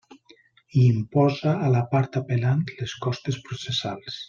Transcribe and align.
I 0.79 0.85
imposa 0.93 1.53
a 1.67 1.69
la 1.75 1.83
part 1.93 2.19
apel·lant 2.23 2.65
les 2.81 2.97
costes 3.07 3.41
processals. 3.51 4.19